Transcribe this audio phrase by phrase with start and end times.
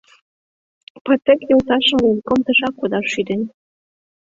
[1.05, 3.41] Патек йолташым военком тышак кодаш шӱден.